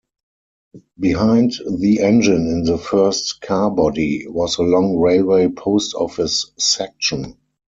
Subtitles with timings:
[0.99, 7.37] Behind the engine in the first carbody was a long railway post office section.